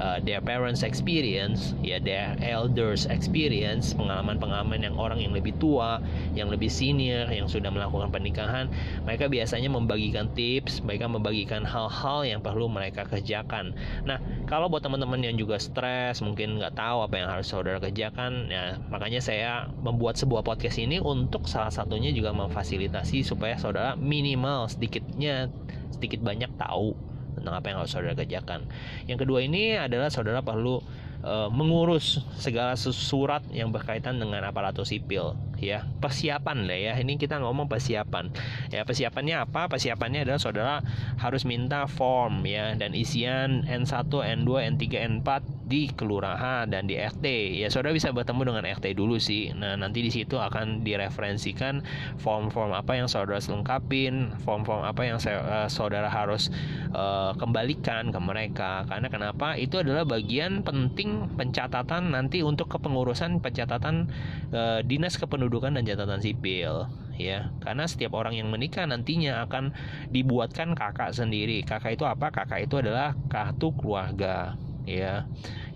uh, 0.00 0.18
their 0.22 0.42
parents 0.42 0.82
experience 0.82 1.74
ya 1.84 1.98
their 2.02 2.34
elders 2.40 3.06
experience 3.10 3.92
pengalaman-pengalaman 3.94 4.82
yang 4.82 4.94
orang 4.96 5.20
yang 5.22 5.34
lebih 5.34 5.54
tua 5.58 6.02
yang 6.34 6.48
lebih 6.48 6.70
senior 6.70 7.28
yang 7.30 7.46
sudah 7.46 7.70
melakukan 7.70 8.10
pernikahan 8.10 8.70
mereka 9.04 9.28
biasanya 9.30 9.70
membagikan 9.70 10.30
tips 10.32 10.80
mereka 10.82 11.10
membagikan 11.10 11.62
hal-hal 11.66 12.24
yang 12.24 12.40
perlu 12.40 12.70
mereka 12.70 13.04
kerjakan. 13.04 13.74
Nah 14.06 14.18
kalau 14.46 14.70
buat 14.70 14.80
teman-teman 14.80 15.20
yang 15.20 15.36
juga 15.36 15.60
stres 15.60 16.24
mungkin 16.24 16.58
nggak 16.58 16.78
tahu 16.78 17.04
apa 17.04 17.14
yang 17.18 17.28
harus 17.28 17.46
saudara 17.50 17.82
kerjakan 17.82 18.48
ya 18.48 18.80
makanya 18.88 19.20
saya 19.20 19.68
membuat 19.82 20.16
sebuah 20.16 20.46
podcast 20.46 20.80
ini 20.80 21.02
untuk 21.02 21.44
salah 21.50 21.72
satunya 21.72 22.14
juga 22.14 22.32
memfasilitasi 22.32 23.26
supaya 23.26 23.58
saudara 23.60 23.94
minimal 23.98 24.70
sedikitnya 24.70 25.52
sedikit 25.92 26.22
banyak 26.22 26.48
tahu 26.56 26.94
tentang 27.38 27.56
apa 27.56 27.66
yang 27.70 27.78
harus 27.80 27.92
saudara 27.94 28.14
kerjakan. 28.18 28.66
Yang 29.06 29.24
kedua 29.26 29.40
ini 29.42 29.78
adalah 29.78 30.10
saudara 30.10 30.44
perlu 30.44 30.82
uh, 31.24 31.48
mengurus 31.50 32.20
segala 32.38 32.74
surat 32.76 33.42
yang 33.50 33.72
berkaitan 33.72 34.18
dengan 34.18 34.44
aparatur 34.46 34.84
sipil 34.84 35.47
ya 35.58 35.84
persiapan 35.98 36.64
lah 36.66 36.78
ya. 36.78 36.92
Ini 36.98 37.18
kita 37.18 37.42
ngomong 37.42 37.66
persiapan. 37.66 38.30
Ya 38.70 38.82
persiapannya 38.86 39.44
apa? 39.44 39.66
Persiapannya 39.66 40.24
adalah 40.24 40.40
saudara 40.40 40.74
harus 41.18 41.42
minta 41.44 41.84
form 41.90 42.46
ya 42.46 42.74
dan 42.78 42.94
isian 42.94 43.66
N1 43.66 44.08
N2 44.10 44.50
N3 44.78 44.84
N4 45.20 45.28
di 45.68 45.92
kelurahan 45.92 46.64
dan 46.64 46.88
di 46.88 46.96
RT 46.96 47.60
ya 47.60 47.68
saudara 47.68 47.92
bisa 47.92 48.08
bertemu 48.08 48.48
dengan 48.48 48.64
RT 48.64 48.96
dulu 48.96 49.20
sih. 49.20 49.52
Nah 49.52 49.76
nanti 49.76 50.00
di 50.00 50.08
situ 50.08 50.40
akan 50.40 50.80
direferensikan 50.80 51.84
form-form 52.16 52.72
apa 52.72 52.96
yang 52.96 53.04
saudara 53.04 53.36
selengkapin 53.36 54.32
form-form 54.48 54.80
apa 54.88 55.04
yang 55.04 55.20
uh, 55.20 55.68
saudara 55.68 56.08
harus 56.08 56.48
uh, 56.96 57.36
kembalikan 57.36 58.08
ke 58.08 58.16
mereka. 58.16 58.88
Karena 58.88 59.12
kenapa? 59.12 59.60
Itu 59.60 59.84
adalah 59.84 60.08
bagian 60.08 60.64
penting 60.64 61.36
pencatatan 61.36 62.16
nanti 62.16 62.40
untuk 62.40 62.72
kepengurusan 62.72 63.44
pencatatan 63.44 64.08
uh, 64.56 64.80
dinas 64.80 65.20
kependudukan 65.20 65.47
kependudukan 65.48 65.80
dan 65.80 65.82
catatan 65.88 66.20
sipil 66.20 66.74
ya. 67.16 67.48
Karena 67.64 67.88
setiap 67.88 68.12
orang 68.20 68.36
yang 68.36 68.52
menikah 68.52 68.84
nantinya 68.84 69.48
akan 69.48 69.72
dibuatkan 70.12 70.76
kakak 70.76 71.16
sendiri. 71.16 71.64
Kakak 71.64 71.96
itu 71.96 72.04
apa? 72.04 72.28
Kakak 72.28 72.68
itu 72.68 72.84
adalah 72.84 73.16
kartu 73.32 73.72
keluarga 73.72 74.60
ya. 74.84 75.24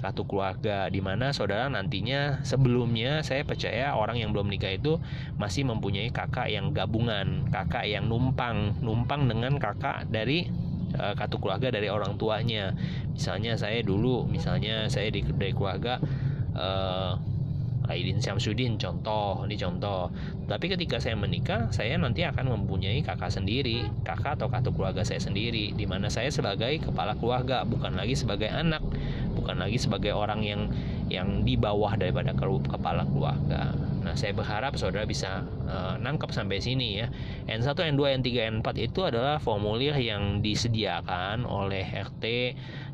Kartu 0.05 0.29
keluarga 0.29 0.93
di 0.93 1.01
mana 1.01 1.33
saudara 1.33 1.73
nantinya 1.73 2.45
sebelumnya 2.45 3.25
saya 3.25 3.49
percaya 3.49 3.97
orang 3.97 4.21
yang 4.21 4.37
belum 4.37 4.53
nikah 4.53 4.77
itu 4.77 5.01
masih 5.41 5.65
mempunyai 5.65 6.13
kakak 6.13 6.53
yang 6.53 6.77
gabungan 6.77 7.49
kakak 7.49 7.89
yang 7.89 8.13
numpang 8.13 8.77
numpang 8.85 9.25
dengan 9.25 9.57
kakak 9.57 10.05
dari 10.13 10.53
uh, 11.01 11.17
kartu 11.17 11.41
keluarga 11.41 11.73
dari 11.73 11.89
orang 11.89 12.21
tuanya. 12.21 12.77
Misalnya 13.17 13.57
saya 13.57 13.81
dulu 13.81 14.29
misalnya 14.29 14.93
saya 14.93 15.09
di 15.09 15.25
dari 15.25 15.57
keluarga 15.57 15.97
uh, 16.53 17.32
Aidin 17.93 18.19
Syamsuddin 18.25 18.81
contoh 18.81 19.45
ini 19.45 19.61
contoh. 19.61 20.09
Tapi 20.49 20.67
ketika 20.73 20.97
saya 20.99 21.15
menikah 21.15 21.69
saya 21.71 22.01
nanti 22.01 22.25
akan 22.25 22.57
mempunyai 22.57 23.05
kakak 23.05 23.29
sendiri 23.29 23.85
kakak 24.03 24.41
atau 24.41 24.49
kartu 24.49 24.73
keluarga 24.73 25.05
saya 25.05 25.21
sendiri 25.21 25.77
di 25.77 25.85
mana 25.85 26.09
saya 26.09 26.33
sebagai 26.33 26.81
kepala 26.81 27.15
keluarga 27.21 27.63
bukan 27.69 27.95
lagi 27.95 28.17
sebagai 28.17 28.49
anak 28.49 28.81
bukan 29.37 29.61
lagi 29.61 29.77
sebagai 29.81 30.13
orang 30.17 30.41
yang 30.45 30.73
yang 31.11 31.43
di 31.43 31.59
bawah 31.59 31.95
daripada 31.99 32.35
kepala 32.37 33.07
keluarga 33.09 33.73
Nah, 34.03 34.19
saya 34.19 34.35
berharap 34.35 34.75
saudara 34.75 35.07
bisa 35.07 35.47
uh, 35.71 35.95
nangkep 35.95 36.35
sampai 36.35 36.59
sini 36.59 36.99
ya. 36.99 37.07
N1, 37.47 37.79
N2, 37.95 38.19
N3, 38.21 38.29
N4 38.59 38.69
itu 38.83 39.07
adalah 39.07 39.39
formulir 39.39 39.95
yang 39.95 40.43
disediakan 40.43 41.47
oleh 41.47 41.87
RT 41.87 42.25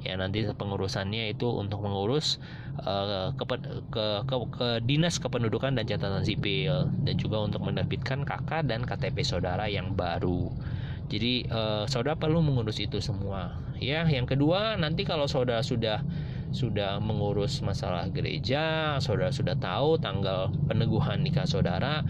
ya 0.04 0.14
nanti 0.14 0.44
pengurusannya 0.44 1.32
itu 1.32 1.48
untuk 1.48 1.82
mengurus 1.82 2.36
uh, 2.84 3.32
ke, 3.34 3.44
ke, 3.88 4.06
ke, 4.28 4.36
ke 4.52 4.68
dinas 4.84 5.16
kependudukan 5.16 5.74
dan 5.74 5.84
catatan 5.88 6.22
sipil 6.22 6.86
dan 7.02 7.14
juga 7.16 7.40
untuk 7.40 7.64
menerbitkan 7.64 8.22
KK 8.28 8.68
dan 8.68 8.84
KTP 8.84 9.24
saudara 9.24 9.64
yang 9.66 9.96
baru. 9.96 10.52
Jadi 11.08 11.48
uh, 11.48 11.88
saudara 11.88 12.20
perlu 12.20 12.44
mengurus 12.44 12.76
itu 12.84 13.00
semua. 13.00 13.56
Ya, 13.80 14.04
yang 14.04 14.28
kedua 14.28 14.76
nanti 14.76 15.08
kalau 15.08 15.24
saudara 15.24 15.64
sudah 15.64 16.04
sudah 16.50 16.96
mengurus 16.98 17.60
masalah 17.60 18.08
gereja, 18.08 18.96
saudara 18.98 19.30
sudah 19.32 19.56
tahu 19.58 20.00
tanggal 20.00 20.48
peneguhan 20.66 21.20
nikah 21.20 21.44
saudara, 21.44 22.02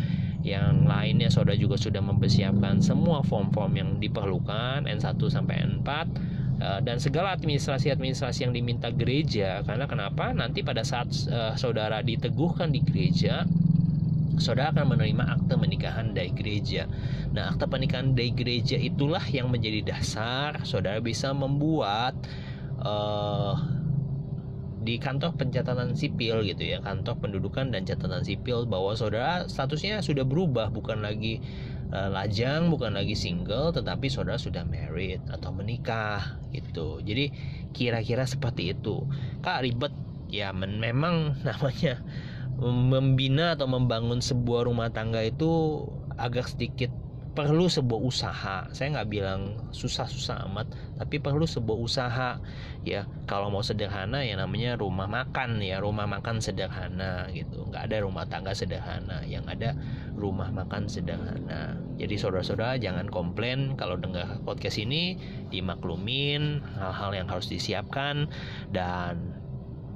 yang 0.47 0.87
lainnya 0.87 1.29
saudara 1.29 1.59
juga 1.59 1.75
sudah 1.75 1.99
mempersiapkan 1.99 2.79
semua 2.79 3.27
form-form 3.27 3.73
yang 3.75 3.91
diperlukan 3.99 4.87
N1 4.87 5.19
sampai 5.19 5.67
N4 5.67 5.91
eh, 6.63 6.81
dan 6.87 6.97
segala 7.03 7.35
administrasi-administrasi 7.35 8.47
yang 8.47 8.55
diminta 8.55 8.95
gereja. 8.95 9.67
Karena 9.67 9.91
kenapa? 9.91 10.31
Nanti 10.31 10.63
pada 10.63 10.87
saat 10.87 11.11
uh, 11.29 11.55
saudara 11.59 12.01
diteguhkan 12.01 12.71
di 12.71 12.81
gereja 12.83 13.43
saudara 14.39 14.71
akan 14.71 14.95
menerima 14.95 15.25
akte 15.35 15.55
pernikahan 15.59 16.15
dari 16.15 16.31
gereja. 16.31 16.87
Nah, 17.35 17.53
akte 17.53 17.67
pernikahan 17.67 18.15
dari 18.15 18.31
gereja 18.31 18.79
itulah 18.79 19.23
yang 19.29 19.51
menjadi 19.51 19.83
dasar 19.83 20.63
saudara 20.63 21.03
bisa 21.03 21.35
membuat 21.35 22.15
uh, 22.79 23.78
di 24.89 24.97
kantor 24.97 25.37
pencatatan 25.37 25.93
sipil 25.93 26.41
gitu 26.49 26.65
ya 26.65 26.81
kantor 26.81 27.21
pendudukan 27.21 27.69
dan 27.69 27.85
catatan 27.85 28.25
sipil 28.25 28.65
bahwa 28.65 28.97
saudara 28.97 29.45
statusnya 29.45 30.01
sudah 30.01 30.25
berubah 30.25 30.73
bukan 30.73 31.05
lagi 31.05 31.45
uh, 31.93 32.09
lajang 32.09 32.73
bukan 32.73 32.97
lagi 32.97 33.13
single 33.13 33.77
tetapi 33.77 34.09
saudara 34.09 34.41
sudah 34.41 34.65
married 34.65 35.21
atau 35.29 35.53
menikah 35.53 36.41
gitu. 36.57 37.05
Jadi 37.05 37.33
kira-kira 37.77 38.25
seperti 38.25 38.73
itu. 38.73 39.05
Kak 39.45 39.65
ribet. 39.65 39.93
Ya 40.29 40.53
memang 40.53 41.33
namanya 41.49 42.05
membina 42.61 43.57
atau 43.57 43.65
membangun 43.65 44.21
sebuah 44.21 44.69
rumah 44.69 44.93
tangga 44.93 45.25
itu 45.25 45.85
agak 46.19 46.53
sedikit 46.53 46.91
perlu 47.39 47.71
sebuah 47.71 48.03
usaha. 48.03 48.67
Saya 48.75 48.99
nggak 48.99 49.11
bilang 49.15 49.71
susah-susah 49.71 50.43
amat 50.51 50.75
tapi 50.99 51.23
perlu 51.23 51.47
sebuah 51.47 51.79
usaha. 51.79 52.43
Ya 52.83 53.07
kalau 53.31 53.47
mau 53.55 53.63
sederhana 53.63 54.27
ya 54.27 54.35
namanya 54.35 54.75
rumah 54.75 55.07
makan 55.07 55.63
ya 55.63 55.79
rumah 55.79 56.11
makan 56.11 56.43
sederhana 56.43 57.31
gitu. 57.31 57.63
Nggak 57.71 57.87
ada 57.87 57.97
rumah 58.03 58.27
tangga 58.27 58.59
sederhana 58.59 59.23
yang 59.23 59.47
ada 59.47 59.79
rumah 60.19 60.51
makan 60.51 60.91
sederhana. 60.91 61.79
Jadi 61.95 62.19
saudara-saudara 62.19 62.75
jangan 62.83 63.07
komplain 63.07 63.79
kalau 63.79 63.95
dengar 63.95 64.43
podcast 64.43 64.83
ini 64.83 65.15
dimaklumin 65.55 66.59
hal-hal 66.75 67.15
yang 67.15 67.31
harus 67.31 67.47
disiapkan 67.47 68.27
dan 68.75 69.38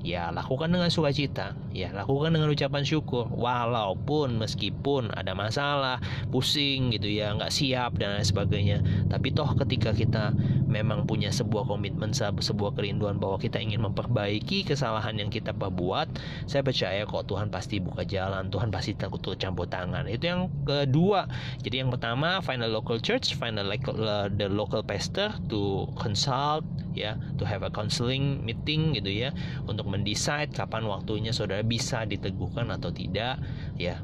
ya 0.02 0.34
lakukan 0.34 0.68
dengan 0.68 0.90
sukacita. 0.90 1.54
Ya 1.72 1.94
lakukan 1.94 2.34
dengan 2.34 2.50
ucapan 2.50 2.82
syukur. 2.82 3.30
Walaupun 3.32 4.36
meskipun 4.36 5.14
ada 5.14 5.32
masalah 5.32 6.02
pusing 6.28 6.92
gitu 6.92 7.08
ya 7.08 7.32
nggak 7.32 7.54
siap 7.54 7.96
dan 7.96 8.18
lain 8.18 8.26
sebagainya. 8.26 8.78
Tapi 9.08 9.32
toh 9.32 9.48
ketika 9.56 9.94
kita 9.94 10.34
memang 10.68 11.06
punya 11.06 11.30
sebuah 11.30 11.64
komitmen 11.70 12.12
sebuah 12.12 12.76
kerinduan 12.76 13.16
bahwa 13.20 13.38
kita 13.38 13.60
ingin 13.60 13.84
memperbaiki 13.84 14.64
kesalahan 14.66 15.16
yang 15.20 15.28
kita 15.28 15.52
perbuat 15.52 16.16
saya 16.48 16.64
percaya 16.64 17.04
kok 17.04 17.28
Tuhan 17.28 17.52
pasti 17.52 17.76
buka 17.78 18.08
jalan 18.08 18.48
Tuhan 18.48 18.72
pasti 18.72 18.96
takut 18.96 19.20
campur 19.36 19.68
tangan. 19.70 20.08
Itu 20.10 20.28
yang 20.28 20.42
kedua. 20.66 21.30
Jadi 21.62 21.84
yang 21.84 21.90
pertama 21.92 22.42
find 22.44 22.60
a 22.64 22.68
local 22.68 22.98
church 22.98 23.38
find 23.38 23.56
local, 23.56 23.94
uh, 24.02 24.28
the 24.32 24.50
local 24.50 24.82
pastor 24.82 25.30
to 25.48 25.86
consult 25.96 26.66
ya 26.92 27.16
to 27.40 27.48
have 27.48 27.64
a 27.64 27.72
counseling 27.72 28.44
meeting 28.44 28.92
gitu 28.92 29.08
ya 29.08 29.32
untuk 29.64 29.88
mendesain 29.92 30.48
kapan 30.48 30.88
waktunya 30.88 31.36
saudara 31.36 31.60
bisa 31.60 32.08
diteguhkan 32.08 32.72
atau 32.72 32.88
tidak 32.88 33.36
ya. 33.76 34.00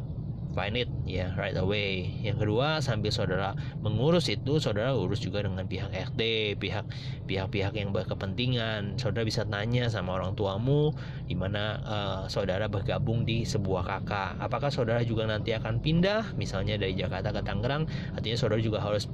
Find 0.57 0.75
it 0.75 0.91
ya 1.07 1.31
right 1.39 1.55
away. 1.55 2.19
Yang 2.25 2.43
kedua 2.43 2.83
sambil 2.83 3.15
saudara 3.15 3.55
mengurus 3.79 4.27
itu 4.27 4.59
saudara 4.59 4.91
urus 4.91 5.23
juga 5.23 5.45
dengan 5.45 5.69
pihak 5.71 5.93
RT 5.95 6.21
pihak 6.59 6.83
pihak-pihak 7.31 7.79
yang 7.79 7.95
berkepentingan. 7.95 8.99
Saudara 8.99 9.23
bisa 9.23 9.47
tanya 9.47 9.87
sama 9.87 10.19
orang 10.19 10.35
tuamu 10.35 10.91
di 11.31 11.39
mana 11.39 11.79
uh, 11.87 12.23
saudara 12.27 12.67
bergabung 12.67 13.23
di 13.23 13.47
sebuah 13.47 13.87
kakak 13.87 14.41
apakah 14.43 14.73
saudara 14.73 15.05
juga 15.07 15.31
nanti 15.31 15.55
akan 15.55 15.79
pindah 15.79 16.35
misalnya 16.35 16.75
dari 16.75 16.97
Jakarta 16.97 17.31
ke 17.31 17.45
Tangerang? 17.45 17.87
Artinya 18.19 18.39
saudara 18.41 18.59
juga 18.59 18.83
harus 18.83 19.07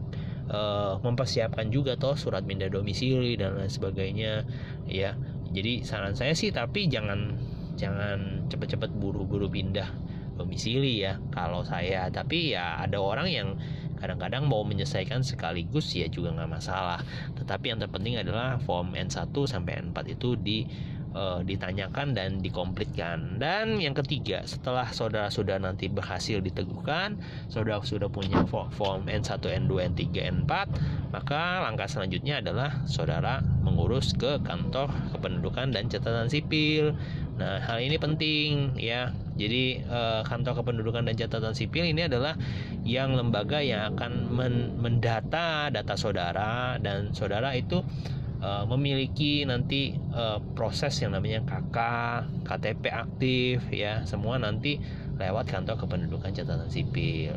uh, 0.49 1.01
mempersiapkan 1.01 1.69
juga 1.73 1.97
toh 1.97 2.17
surat 2.17 2.45
pindah 2.45 2.69
domisili 2.69 3.37
dan 3.39 3.57
lain 3.57 3.71
sebagainya 3.71 4.45
ya 4.89 5.17
jadi 5.55 5.87
saran 5.87 6.19
saya 6.19 6.35
sih 6.35 6.51
tapi 6.51 6.91
jangan 6.91 7.39
jangan 7.79 8.47
cepet-cepet 8.51 8.91
buru-buru 8.99 9.47
pindah 9.47 9.87
domisili 10.35 11.03
ya 11.07 11.19
kalau 11.31 11.63
saya. 11.63 12.11
Tapi 12.11 12.55
ya 12.55 12.83
ada 12.83 12.99
orang 12.99 13.31
yang 13.31 13.49
kadang-kadang 13.99 14.51
mau 14.51 14.67
menyelesaikan 14.67 15.23
sekaligus 15.23 15.95
ya 15.95 16.11
juga 16.11 16.35
nggak 16.35 16.51
masalah. 16.51 17.01
Tetapi 17.39 17.73
yang 17.73 17.79
terpenting 17.81 18.19
adalah 18.19 18.59
form 18.59 18.99
N1 18.99 19.31
sampai 19.31 19.81
N4 19.81 19.99
itu 20.11 20.35
di 20.35 20.67
uh, 21.15 21.41
ditanyakan 21.41 22.13
dan 22.13 22.43
dikomplitkan. 22.43 23.39
Dan 23.39 23.79
yang 23.79 23.95
ketiga, 23.95 24.43
setelah 24.45 24.91
saudara 24.91 25.31
sudah 25.31 25.57
nanti 25.63 25.87
berhasil 25.89 26.43
diteguhkan, 26.43 27.17
saudara 27.49 27.81
sudah 27.81 28.11
punya 28.11 28.43
form 28.51 29.07
N1, 29.07 29.41
N2, 29.41 29.73
N3, 29.95 30.03
N4, 30.45 30.53
maka 31.15 31.63
langkah 31.63 31.87
selanjutnya 31.87 32.43
adalah 32.43 32.83
saudara 32.85 33.41
mengurus 33.63 34.13
ke 34.13 34.43
kantor 34.43 34.91
kependudukan 35.15 35.71
dan 35.71 35.87
catatan 35.87 36.27
sipil. 36.27 36.99
Nah, 37.39 37.63
hal 37.63 37.83
ini 37.83 37.97
penting 37.97 38.75
ya. 38.79 39.15
Jadi 39.35 39.83
uh, 39.91 40.23
kantor 40.23 40.63
kependudukan 40.63 41.11
dan 41.11 41.19
catatan 41.19 41.59
sipil 41.59 41.83
ini 41.83 42.07
adalah 42.07 42.39
yang 42.87 43.19
lembaga 43.19 43.59
yang 43.59 43.95
akan 43.99 44.31
men 44.31 44.79
mendata 44.79 45.75
data 45.75 45.95
saudara 45.99 46.79
dan 46.79 47.11
saudara 47.11 47.51
itu 47.59 47.83
uh, 48.45 48.65
memiliki 48.69 49.49
nanti 49.49 49.97
uh, 50.13 50.37
proses 50.53 50.93
yang 51.01 51.17
namanya 51.17 51.41
KK, 51.49 51.79
KTP 52.45 52.85
aktif 52.93 53.65
ya, 53.73 54.05
semua 54.05 54.37
nanti 54.37 54.77
lewat 55.17 55.49
kantor 55.49 55.81
kependudukan 55.81 56.37
catatan 56.37 56.69
sipil. 56.69 57.33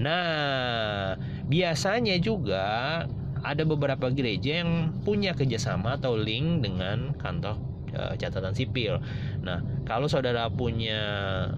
Nah, 0.00 1.18
biasanya 1.44 2.16
juga 2.16 3.04
ada 3.44 3.62
beberapa 3.62 4.10
gereja 4.10 4.64
yang 4.64 4.94
punya 5.04 5.36
kerjasama 5.36 6.00
atau 6.00 6.18
link 6.18 6.64
dengan 6.64 7.14
kantor 7.18 7.58
uh, 7.98 8.14
catatan 8.14 8.54
sipil. 8.54 9.02
Nah, 9.42 9.60
kalau 9.84 10.06
saudara 10.06 10.46
punya 10.48 11.00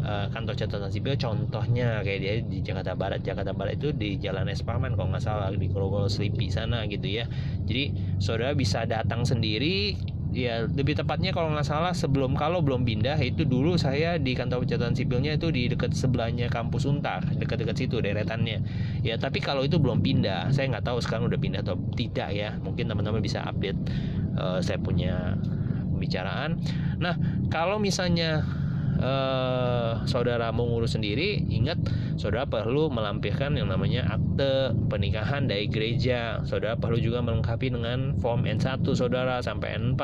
uh, 0.00 0.26
kantor 0.32 0.56
catatan 0.56 0.90
sipil, 0.90 1.14
contohnya 1.20 2.00
kayak 2.00 2.20
dia 2.20 2.34
di 2.40 2.58
Jakarta 2.64 2.96
Barat, 2.96 3.20
Jakarta 3.20 3.52
Barat 3.52 3.76
itu 3.76 3.92
di 3.92 4.16
Jalan 4.16 4.48
Esparman 4.48 4.96
kalau 4.96 5.12
nggak 5.12 5.24
salah 5.24 5.52
di 5.52 5.68
Grogol 5.68 6.08
Sleepy 6.08 6.48
sana 6.48 6.88
gitu 6.88 7.06
ya. 7.06 7.28
Jadi 7.68 8.16
saudara 8.18 8.56
bisa 8.56 8.88
datang 8.88 9.22
sendiri 9.22 9.94
ya 10.30 10.66
lebih 10.70 10.94
tepatnya 10.94 11.34
kalau 11.34 11.50
nggak 11.50 11.66
salah 11.66 11.90
sebelum 11.90 12.38
kalau 12.38 12.62
belum 12.62 12.86
pindah 12.86 13.18
itu 13.18 13.42
dulu 13.42 13.74
saya 13.74 14.14
di 14.16 14.38
kantor 14.38 14.62
catatan 14.62 14.94
sipilnya 14.94 15.34
itu 15.34 15.50
di 15.50 15.66
dekat 15.66 15.90
sebelahnya 15.90 16.46
kampus 16.46 16.86
Untar 16.86 17.26
dekat-dekat 17.34 17.76
situ 17.76 17.98
deretannya 17.98 18.62
ya 19.02 19.18
tapi 19.18 19.42
kalau 19.42 19.66
itu 19.66 19.82
belum 19.82 20.00
pindah 20.00 20.54
saya 20.54 20.70
nggak 20.70 20.86
tahu 20.86 21.02
sekarang 21.02 21.26
udah 21.26 21.38
pindah 21.38 21.60
atau 21.66 21.74
tidak 21.98 22.30
ya 22.30 22.54
mungkin 22.62 22.86
teman-teman 22.86 23.18
bisa 23.18 23.42
update 23.42 23.78
uh, 24.38 24.62
saya 24.62 24.78
punya 24.78 25.34
pembicaraan. 26.00 26.56
Nah, 26.96 27.20
kalau 27.52 27.76
misalnya 27.76 28.40
uh, 29.00 30.00
saudara 30.08 30.48
mau 30.52 30.64
ngurus 30.68 30.96
sendiri, 30.96 31.44
ingat 31.48 31.76
saudara 32.20 32.48
perlu 32.48 32.92
melampirkan 32.92 33.56
yang 33.56 33.72
namanya 33.72 34.16
akte 34.16 34.76
pernikahan 34.88 35.48
dari 35.48 35.66
gereja. 35.66 36.40
Saudara 36.48 36.76
perlu 36.76 37.00
juga 37.00 37.24
melengkapi 37.24 37.72
dengan 37.72 38.16
form 38.20 38.48
N1 38.48 38.84
saudara 38.92 39.40
sampai 39.40 39.76
N4, 39.80 40.00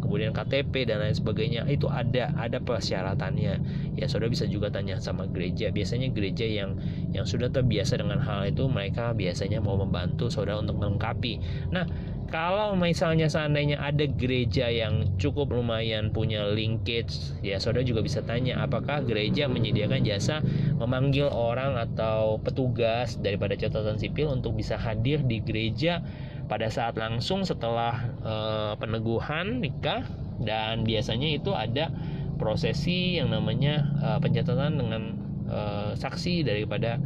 kemudian 0.00 0.32
KTP 0.36 0.88
dan 0.88 1.04
lain 1.04 1.16
sebagainya. 1.16 1.68
Itu 1.68 1.88
ada 1.92 2.32
ada 2.36 2.58
persyaratannya. 2.60 3.54
Ya, 3.96 4.04
saudara 4.08 4.32
bisa 4.32 4.48
juga 4.48 4.72
tanya 4.72 5.00
sama 5.00 5.28
gereja. 5.28 5.72
Biasanya 5.72 6.12
gereja 6.12 6.44
yang 6.48 6.76
yang 7.12 7.28
sudah 7.28 7.52
terbiasa 7.52 8.00
dengan 8.00 8.20
hal 8.20 8.48
itu, 8.48 8.66
mereka 8.66 9.12
biasanya 9.12 9.60
mau 9.60 9.76
membantu 9.76 10.32
saudara 10.32 10.60
untuk 10.60 10.80
melengkapi. 10.80 11.40
Nah, 11.72 11.84
kalau 12.28 12.76
misalnya 12.76 13.24
seandainya 13.24 13.80
ada 13.80 14.04
gereja 14.04 14.68
yang 14.68 15.16
cukup 15.16 15.48
lumayan 15.48 16.12
punya 16.12 16.44
linkage 16.52 17.32
ya 17.40 17.56
saudara 17.56 17.84
juga 17.84 18.04
bisa 18.04 18.20
tanya 18.20 18.60
apakah 18.60 19.00
gereja 19.00 19.48
menyediakan 19.48 20.04
jasa 20.04 20.44
memanggil 20.76 21.32
orang 21.32 21.80
atau 21.80 22.36
petugas 22.44 23.16
daripada 23.16 23.56
catatan 23.56 23.96
sipil 23.96 24.28
untuk 24.28 24.60
bisa 24.60 24.76
hadir 24.76 25.24
di 25.24 25.40
gereja 25.40 26.04
pada 26.48 26.72
saat 26.72 26.96
langsung 26.96 27.44
setelah 27.44 28.08
e, 28.24 28.34
peneguhan 28.80 29.60
nikah? 29.60 30.02
Dan 30.40 30.88
biasanya 30.88 31.28
itu 31.36 31.52
ada 31.52 31.92
prosesi 32.40 33.20
yang 33.20 33.30
namanya 33.30 33.84
e, 34.00 34.08
pencatatan 34.24 34.80
dengan 34.80 35.02
e, 35.44 35.60
saksi 35.94 36.48
daripada 36.48 36.96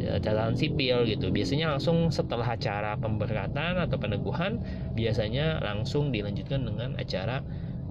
catatan 0.00 0.56
sipil 0.56 1.04
gitu. 1.04 1.28
Biasanya 1.28 1.76
langsung 1.76 2.08
setelah 2.08 2.56
acara 2.56 2.96
pemberkatan 2.96 3.76
atau 3.76 3.96
peneguhan 4.00 4.60
biasanya 4.96 5.60
langsung 5.60 6.10
dilanjutkan 6.10 6.64
dengan 6.64 6.96
acara 6.96 7.44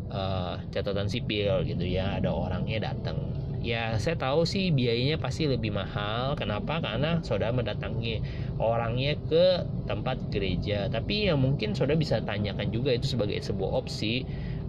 uh, 0.10 0.58
catatan 0.74 1.08
sipil 1.08 1.64
gitu 1.66 1.86
ya. 1.86 2.18
Ada 2.18 2.30
orangnya 2.34 2.92
datang. 2.92 3.18
Ya 3.60 4.00
saya 4.00 4.16
tahu 4.16 4.48
sih 4.48 4.72
biayanya 4.72 5.20
pasti 5.20 5.46
lebih 5.46 5.76
mahal. 5.76 6.40
Kenapa? 6.40 6.80
Karena 6.80 7.20
saudara 7.22 7.52
mendatangi 7.52 8.24
orangnya 8.56 9.20
ke 9.28 9.68
tempat 9.86 10.32
gereja. 10.32 10.88
Tapi 10.88 11.28
ya 11.28 11.36
mungkin 11.36 11.76
saudara 11.76 12.00
bisa 12.00 12.24
tanyakan 12.24 12.72
juga 12.72 12.96
itu 12.96 13.06
sebagai 13.06 13.40
sebuah 13.44 13.84
opsi 13.84 14.24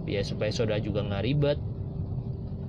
ya 0.09 0.25
supaya 0.25 0.49
saudara 0.49 0.81
juga 0.81 1.05
nggak 1.05 1.23
ribet 1.23 1.59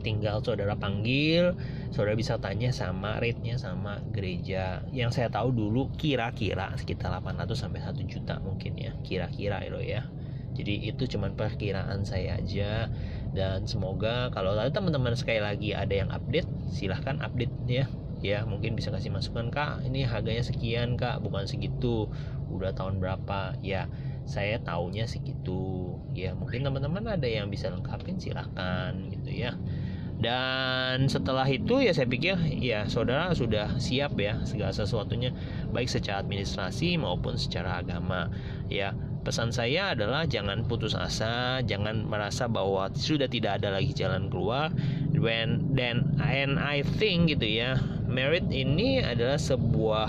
tinggal 0.03 0.43
saudara 0.43 0.75
panggil 0.77 1.55
saudara 1.93 2.17
bisa 2.17 2.41
tanya 2.41 2.73
sama 2.73 3.21
rate-nya 3.21 3.61
sama 3.61 4.01
gereja. 4.11 4.81
Yang 4.91 5.21
saya 5.21 5.29
tahu 5.29 5.53
dulu 5.53 5.93
kira-kira 5.95 6.73
sekitar 6.81 7.13
800 7.21 7.53
sampai 7.53 7.85
1 7.85 8.01
juta 8.09 8.41
mungkin 8.41 8.75
ya 8.81 8.97
kira-kira 9.05 9.61
itu 9.63 9.81
ya. 9.85 10.09
Jadi 10.53 10.89
itu 10.89 11.05
cuman 11.17 11.37
perkiraan 11.37 12.05
saya 12.09 12.41
aja. 12.41 12.89
Dan 13.33 13.65
semoga 13.65 14.29
kalau 14.33 14.57
ada 14.57 14.69
teman-teman 14.69 15.17
sekali 15.17 15.41
lagi 15.41 15.73
ada 15.73 15.93
yang 15.93 16.09
update 16.13 16.49
silahkan 16.73 17.21
update 17.21 17.53
ya. 17.69 17.87
Ya 18.23 18.47
mungkin 18.47 18.79
bisa 18.79 18.95
kasih 18.95 19.11
masukan 19.11 19.51
kak 19.51 19.85
ini 19.85 20.09
harganya 20.09 20.45
sekian 20.45 20.97
kak. 20.97 21.21
Bukan 21.21 21.45
segitu. 21.45 22.09
Udah 22.49 22.73
tahun 22.73 23.01
berapa? 23.05 23.57
Ya 23.61 23.89
saya 24.25 24.61
taunya 24.65 25.05
segitu. 25.05 26.01
Ya 26.17 26.33
mungkin 26.33 26.65
teman-teman 26.65 27.05
ada 27.05 27.29
yang 27.29 27.53
bisa 27.53 27.69
lengkapin 27.69 28.17
silahkan 28.17 28.97
gitu 29.13 29.29
ya 29.29 29.53
dan 30.23 31.11
setelah 31.11 31.43
itu 31.51 31.83
ya 31.83 31.91
saya 31.91 32.07
pikir 32.07 32.39
ya 32.63 32.87
saudara 32.87 33.35
sudah 33.35 33.75
siap 33.83 34.15
ya 34.23 34.39
segala 34.47 34.71
sesuatunya. 34.71 35.35
Baik 35.75 35.91
secara 35.91 36.23
administrasi 36.23 36.95
maupun 36.95 37.35
secara 37.35 37.83
agama. 37.83 38.31
Ya 38.71 38.95
pesan 39.27 39.51
saya 39.51 39.99
adalah 39.99 40.23
jangan 40.31 40.63
putus 40.71 40.95
asa 40.95 41.59
jangan 41.67 42.07
merasa 42.07 42.47
bahwa 42.47 42.87
sudah 42.95 43.27
tidak 43.27 43.59
ada 43.59 43.75
lagi 43.75 43.91
jalan 43.91 44.31
keluar. 44.31 44.71
When 45.11 45.75
then 45.75 46.15
and 46.23 46.63
I 46.63 46.87
think 46.87 47.35
gitu 47.35 47.47
ya 47.47 47.83
merit 48.07 48.47
ini 48.55 49.03
adalah 49.03 49.43
sebuah 49.43 50.09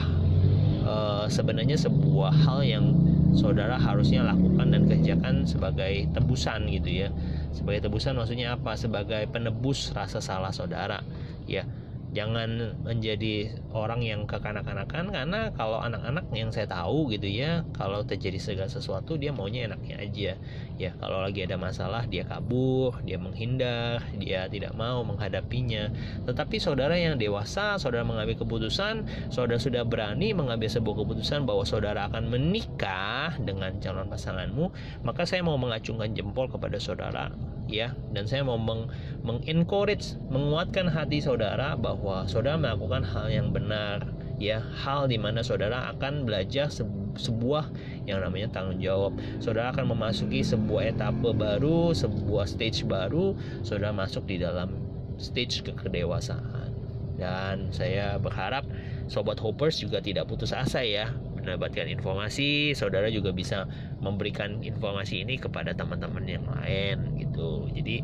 uh, 0.85 1.25
sebenarnya 1.25 1.81
sebuah 1.81 2.33
hal 2.45 2.61
yang 2.61 2.85
saudara 3.33 3.75
harusnya 3.81 4.21
lakukan 4.25 4.69
dan 4.73 4.85
kerjakan 4.85 5.43
sebagai 5.49 6.09
tebusan 6.13 6.69
gitu 6.69 6.89
ya. 6.89 7.09
Sebagai 7.53 7.89
tebusan 7.89 8.13
maksudnya 8.17 8.55
apa? 8.57 8.77
Sebagai 8.77 9.25
penebus 9.33 9.91
rasa 9.93 10.21
salah 10.21 10.53
saudara 10.53 11.01
ya 11.43 11.67
jangan 12.13 12.77
menjadi 12.85 13.57
orang 13.73 14.05
yang 14.05 14.29
kekanak-kanakan 14.29 15.09
karena 15.09 15.49
kalau 15.57 15.81
anak-anak 15.81 16.29
yang 16.31 16.53
saya 16.53 16.69
tahu 16.69 17.09
gitu 17.09 17.25
ya 17.25 17.65
kalau 17.73 18.05
terjadi 18.05 18.37
segala 18.37 18.69
sesuatu 18.69 19.17
dia 19.17 19.33
maunya 19.33 19.65
enaknya 19.67 19.97
aja. 19.99 20.31
Ya 20.77 20.91
kalau 20.97 21.21
lagi 21.21 21.45
ada 21.45 21.57
masalah 21.57 22.05
dia 22.05 22.25
kabur 22.25 22.97
dia 23.05 23.17
menghindar 23.17 24.05
dia 24.17 24.45
tidak 24.47 24.77
mau 24.77 25.01
menghadapinya. 25.01 25.89
Tetapi 26.29 26.61
saudara 26.61 26.95
yang 26.97 27.17
dewasa 27.17 27.75
saudara 27.81 28.05
mengambil 28.05 28.37
keputusan 28.39 29.05
saudara 29.33 29.57
sudah 29.57 29.83
berani 29.83 30.31
mengambil 30.31 30.69
sebuah 30.69 31.03
keputusan 31.03 31.43
bahwa 31.49 31.65
saudara 31.65 32.07
akan 32.07 32.29
menikah 32.29 33.35
dengan 33.41 33.75
calon 33.81 34.07
pasanganmu 34.07 34.69
maka 35.01 35.25
saya 35.25 35.41
mau 35.41 35.57
mengacungkan 35.57 36.13
jempol 36.13 36.47
kepada 36.49 36.77
saudara 36.77 37.33
ya 37.73 37.97
dan 38.13 38.29
saya 38.29 38.45
mau 38.45 38.61
meng, 38.61 38.85
mengencourage 39.25 40.13
menguatkan 40.29 40.85
hati 40.85 41.25
saudara 41.25 41.73
bahwa 41.73 42.29
saudara 42.29 42.61
melakukan 42.61 43.01
hal 43.01 43.33
yang 43.33 43.49
benar 43.49 44.05
ya. 44.37 44.61
Hal 44.61 45.09
di 45.09 45.17
mana 45.17 45.41
saudara 45.41 45.89
akan 45.97 46.29
belajar 46.29 46.69
sebuah 47.17 47.73
yang 48.05 48.21
namanya 48.21 48.53
tanggung 48.53 48.77
jawab. 48.77 49.17
Saudara 49.41 49.73
akan 49.73 49.89
memasuki 49.97 50.45
sebuah 50.45 50.93
etape 50.93 51.33
baru 51.33 51.97
sebuah 51.97 52.45
stage 52.45 52.85
baru 52.85 53.33
saudara 53.65 53.89
masuk 53.89 54.29
di 54.29 54.37
dalam 54.37 54.77
stage 55.17 55.65
kedewasaan 55.65 56.73
dan 57.17 57.69
saya 57.69 58.17
berharap 58.17 58.65
sobat 59.05 59.37
hoppers 59.37 59.77
juga 59.77 60.01
tidak 60.01 60.25
putus 60.25 60.49
asa 60.49 60.81
ya 60.81 61.13
mendapatkan 61.43 61.85
informasi, 61.91 62.71
saudara 62.73 63.11
juga 63.11 63.35
bisa 63.35 63.67
memberikan 63.99 64.63
informasi 64.63 65.27
ini 65.27 65.35
kepada 65.37 65.75
teman-teman 65.75 66.23
yang 66.23 66.45
lain 66.47 67.19
gitu. 67.19 67.67
Jadi 67.75 68.01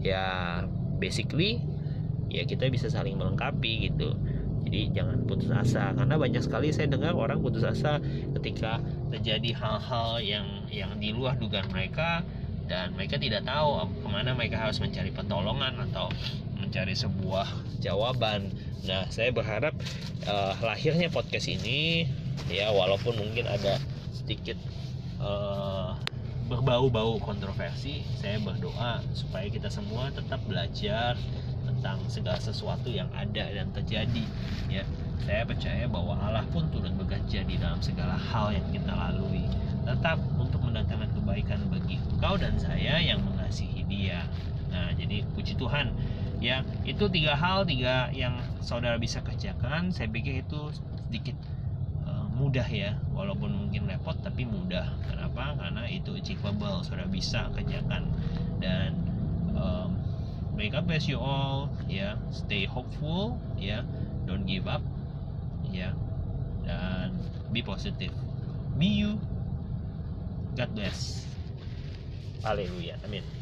ya 0.00 0.64
basically 0.96 1.60
ya 2.32 2.44
kita 2.48 2.72
bisa 2.72 2.88
saling 2.88 3.20
melengkapi 3.20 3.92
gitu. 3.92 4.16
Jadi 4.68 4.92
jangan 4.92 5.24
putus 5.24 5.48
asa 5.48 5.96
karena 5.96 6.16
banyak 6.20 6.42
sekali 6.44 6.68
saya 6.74 6.92
dengar 6.92 7.16
orang 7.16 7.40
putus 7.40 7.64
asa 7.64 8.00
ketika 8.36 8.82
terjadi 9.08 9.56
hal-hal 9.56 10.20
yang 10.20 10.46
yang 10.68 10.92
di 11.00 11.12
luar 11.14 11.40
dugaan 11.40 11.72
mereka 11.72 12.20
dan 12.68 12.92
mereka 12.92 13.16
tidak 13.16 13.48
tahu 13.48 13.88
ke 13.88 14.08
mana 14.12 14.36
mereka 14.36 14.60
harus 14.60 14.76
mencari 14.76 15.08
pertolongan 15.08 15.88
atau 15.88 16.12
mencari 16.60 16.92
sebuah 16.92 17.48
jawaban. 17.80 18.52
Nah, 18.84 19.08
saya 19.08 19.32
berharap 19.32 19.72
uh, 20.28 20.52
lahirnya 20.60 21.08
podcast 21.08 21.48
ini 21.48 22.04
ya 22.46 22.70
walaupun 22.70 23.18
mungkin 23.18 23.50
ada 23.50 23.82
sedikit 24.14 24.56
uh, 25.18 25.98
berbau-bau 26.48 27.20
kontroversi 27.20 28.06
saya 28.16 28.40
berdoa 28.40 29.04
supaya 29.12 29.50
kita 29.52 29.68
semua 29.68 30.08
tetap 30.14 30.40
belajar 30.48 31.18
tentang 31.68 32.00
segala 32.08 32.40
sesuatu 32.40 32.88
yang 32.88 33.06
ada 33.12 33.44
dan 33.52 33.68
terjadi 33.76 34.24
ya. 34.72 34.82
Saya 35.28 35.44
percaya 35.44 35.84
bahwa 35.84 36.16
Allah 36.16 36.46
pun 36.48 36.64
turut 36.72 36.94
bekerja 36.96 37.44
di 37.44 37.60
dalam 37.60 37.78
segala 37.84 38.16
hal 38.16 38.54
yang 38.56 38.64
kita 38.72 38.88
lalui. 38.88 39.44
Tetap 39.84 40.16
untuk 40.40 40.64
mendatangkan 40.64 41.12
kebaikan 41.20 41.60
bagi 41.68 42.00
engkau 42.00 42.40
dan 42.40 42.56
saya 42.56 42.96
yang 42.96 43.20
mengasihi 43.20 43.84
dia. 43.84 44.24
Nah 44.72 44.90
jadi 44.96 45.28
puji 45.36 45.60
Tuhan. 45.60 45.92
Ya 46.40 46.64
itu 46.86 47.10
tiga 47.12 47.36
hal 47.36 47.68
tiga 47.68 48.08
yang 48.14 48.40
saudara 48.64 48.96
bisa 48.96 49.20
kerjakan. 49.20 49.92
Saya 49.92 50.08
pikir 50.08 50.48
itu 50.48 50.72
sedikit 51.08 51.36
mudah 52.38 52.64
ya 52.70 52.94
walaupun 53.18 53.50
mungkin 53.50 53.90
repot 53.90 54.14
tapi 54.22 54.46
mudah. 54.46 54.86
Kenapa? 55.10 55.58
Karena 55.58 55.84
itu 55.90 56.14
achievable 56.14 56.86
saudara 56.86 57.10
bisa 57.10 57.50
kerjakan. 57.58 58.06
Dan 58.62 58.94
um, 59.58 59.98
may 60.54 60.70
God 60.70 60.86
bless 60.86 61.10
you 61.10 61.18
all 61.18 61.66
ya. 61.90 62.14
Stay 62.30 62.62
hopeful 62.64 63.34
ya. 63.58 63.82
Don't 64.30 64.46
give 64.46 64.70
up 64.70 64.82
ya. 65.74 65.90
Dan 66.62 67.18
be 67.50 67.60
positive. 67.60 68.14
Be 68.78 68.86
you. 68.86 69.18
God 70.54 70.70
bless. 70.78 71.26
Haleluya. 72.46 72.94
Amin 73.02 73.37